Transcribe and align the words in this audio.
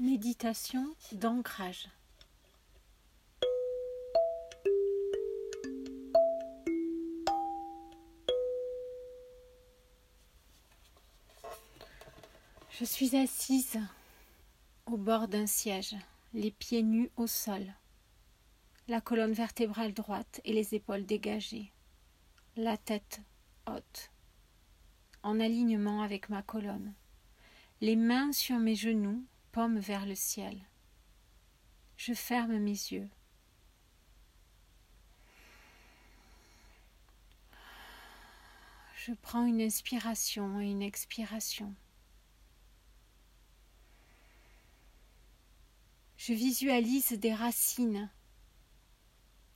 Méditation 0.00 0.92
d'ancrage. 1.12 1.88
Je 12.70 12.84
suis 12.84 13.14
assise 13.14 13.78
au 14.86 14.96
bord 14.96 15.28
d'un 15.28 15.46
siège, 15.46 15.94
les 16.32 16.50
pieds 16.50 16.82
nus 16.82 17.12
au 17.16 17.28
sol, 17.28 17.64
la 18.88 19.00
colonne 19.00 19.32
vertébrale 19.32 19.94
droite 19.94 20.40
et 20.44 20.52
les 20.52 20.74
épaules 20.74 21.06
dégagées, 21.06 21.70
la 22.56 22.76
tête 22.76 23.20
haute, 23.68 24.10
en 25.22 25.38
alignement 25.38 26.02
avec 26.02 26.30
ma 26.30 26.42
colonne, 26.42 26.92
les 27.80 27.94
mains 27.94 28.32
sur 28.32 28.58
mes 28.58 28.74
genoux, 28.74 29.24
vers 29.56 30.04
le 30.04 30.16
ciel. 30.16 30.60
Je 31.96 32.12
ferme 32.12 32.58
mes 32.58 32.70
yeux. 32.70 33.08
Je 38.96 39.12
prends 39.12 39.46
une 39.46 39.60
inspiration 39.60 40.60
et 40.60 40.70
une 40.70 40.82
expiration. 40.82 41.72
Je 46.16 46.32
visualise 46.32 47.12
des 47.12 47.34
racines 47.34 48.10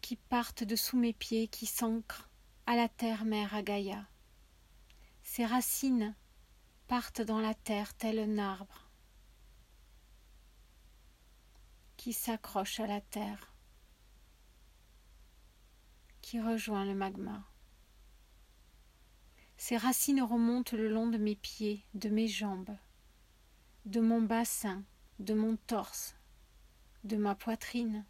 qui 0.00 0.16
partent 0.16 0.64
de 0.64 0.76
sous 0.76 0.96
mes 0.96 1.12
pieds, 1.12 1.48
qui 1.48 1.66
s'ancrent 1.66 2.30
à 2.66 2.76
la 2.76 2.88
terre-mère 2.88 3.54
à 3.54 3.62
Gaïa. 3.62 4.06
Ces 5.22 5.44
racines 5.44 6.14
partent 6.88 7.22
dans 7.22 7.40
la 7.40 7.54
terre 7.54 7.94
tel 7.94 8.18
un 8.18 8.38
arbre 8.38 8.81
qui 12.02 12.12
s'accroche 12.12 12.80
à 12.80 12.88
la 12.88 13.00
terre, 13.00 13.54
qui 16.20 16.40
rejoint 16.40 16.84
le 16.84 16.96
magma. 16.96 17.44
Ces 19.56 19.76
racines 19.76 20.20
remontent 20.20 20.76
le 20.76 20.88
long 20.88 21.06
de 21.06 21.16
mes 21.16 21.36
pieds, 21.36 21.86
de 21.94 22.08
mes 22.08 22.26
jambes, 22.26 22.76
de 23.84 24.00
mon 24.00 24.20
bassin, 24.20 24.82
de 25.20 25.32
mon 25.32 25.56
torse, 25.68 26.16
de 27.04 27.16
ma 27.16 27.36
poitrine 27.36 28.04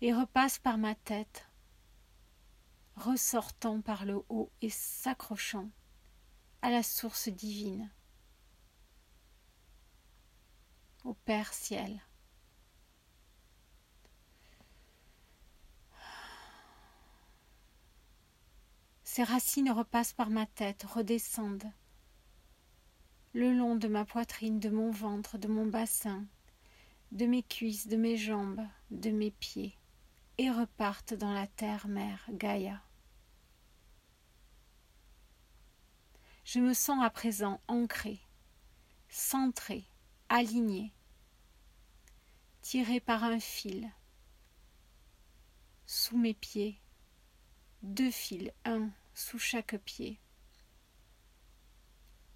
et 0.00 0.14
repasse 0.14 0.58
par 0.58 0.78
ma 0.78 0.94
tête, 0.94 1.50
ressortant 2.96 3.82
par 3.82 4.06
le 4.06 4.22
haut 4.30 4.50
et 4.62 4.70
s'accrochant 4.70 5.68
à 6.62 6.70
la 6.70 6.82
source 6.82 7.28
divine, 7.28 7.90
au 11.08 11.14
Père 11.14 11.54
ciel. 11.54 12.02
Ces 19.04 19.22
racines 19.24 19.70
repassent 19.70 20.12
par 20.12 20.28
ma 20.28 20.44
tête, 20.44 20.82
redescendent 20.82 21.72
le 23.32 23.52
long 23.52 23.76
de 23.76 23.88
ma 23.88 24.04
poitrine, 24.04 24.60
de 24.60 24.68
mon 24.68 24.90
ventre, 24.90 25.38
de 25.38 25.48
mon 25.48 25.64
bassin, 25.64 26.26
de 27.12 27.24
mes 27.24 27.42
cuisses, 27.42 27.88
de 27.88 27.96
mes 27.96 28.16
jambes, 28.16 28.66
de 28.90 29.10
mes 29.10 29.30
pieds, 29.30 29.78
et 30.36 30.50
repartent 30.50 31.14
dans 31.14 31.32
la 31.32 31.46
terre-mère 31.46 32.24
Gaïa. 32.30 32.82
Je 36.44 36.60
me 36.60 36.74
sens 36.74 37.02
à 37.02 37.10
présent 37.10 37.60
ancré, 37.68 38.20
centré, 39.08 39.84
aligné, 40.28 40.92
tiré 42.68 43.00
par 43.00 43.24
un 43.24 43.40
fil. 43.40 43.90
Sous 45.86 46.18
mes 46.18 46.34
pieds, 46.34 46.78
deux 47.82 48.10
fils, 48.10 48.52
un 48.66 48.90
sous 49.14 49.38
chaque 49.38 49.78
pied, 49.78 50.20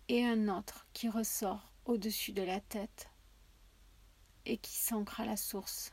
et 0.09 0.25
un 0.25 0.49
autre 0.49 0.87
qui 0.95 1.11
ressort 1.11 1.71
au-dessus 1.85 2.33
de 2.33 2.41
la 2.41 2.61
tête 2.61 3.11
et 4.47 4.57
qui 4.57 4.73
s'ancre 4.73 5.21
à 5.21 5.27
la 5.27 5.37
source 5.37 5.93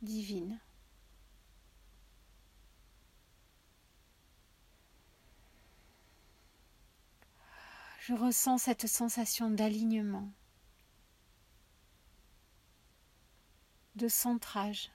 divine. 0.00 0.58
Je 8.00 8.14
ressens 8.14 8.56
cette 8.56 8.86
sensation 8.86 9.50
d'alignement, 9.50 10.32
de 13.96 14.08
centrage. 14.08 14.90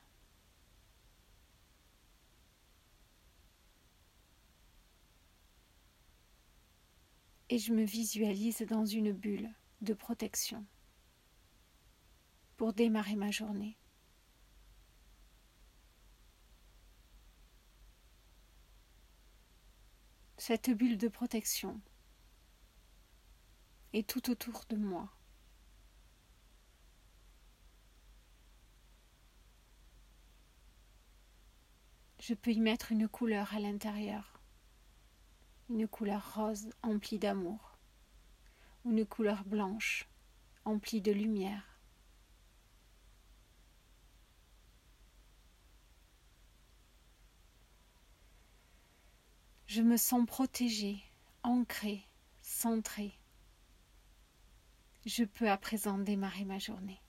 Et 7.50 7.58
je 7.58 7.74
me 7.74 7.84
visualise 7.84 8.62
dans 8.62 8.86
une 8.86 9.12
bulle 9.12 9.50
de 9.82 9.94
protection 9.94 10.66
pour 12.56 12.74
démarrer 12.74 13.16
ma 13.16 13.32
journée. 13.32 13.78
Cette 20.38 20.70
bulle 20.70 20.98
de 20.98 21.08
protection 21.08 21.82
est 23.94 24.08
tout 24.08 24.30
autour 24.30 24.64
de 24.70 24.78
moi. 24.78 25.12
Je 32.22 32.36
peux 32.36 32.52
y 32.52 32.59
mettre 32.59 32.92
une 32.92 33.08
couleur 33.08 33.52
à 33.56 33.59
l'intérieur, 33.59 34.40
une 35.72 35.88
couleur 35.88 36.36
rose 36.36 36.70
emplie 36.84 37.18
d'amour, 37.18 37.80
une 38.86 39.08
couleur 39.08 39.44
blanche 39.44 40.08
emplie 40.64 41.02
de 41.02 41.12
lumière. 41.12 41.80
Je 49.66 49.82
me 49.82 49.98
sens 49.98 50.24
protégée, 50.28 51.02
ancrée, 51.42 52.03
centrée. 52.44 53.18
Je 55.08 55.24
peux 55.24 55.50
à 55.50 55.58
présent 55.58 55.98
démarrer 55.98 56.46
ma 56.46 56.59
journée. 56.59 57.01